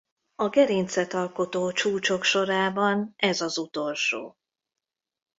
[0.35, 4.35] A gerincet alkotó csúcsok sorában ez az utolsó.